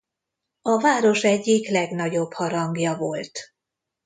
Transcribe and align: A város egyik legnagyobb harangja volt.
A 0.61 0.79
város 0.81 1.23
egyik 1.23 1.67
legnagyobb 1.69 2.33
harangja 2.33 2.95
volt. 2.97 3.39